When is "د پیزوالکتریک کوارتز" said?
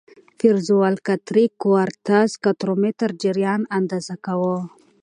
0.03-2.29